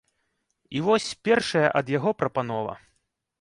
І 0.77 0.81
вось 0.87 1.09
першая 1.27 1.63
ад 1.83 1.93
яго 1.97 2.15
прапанова. 2.23 2.73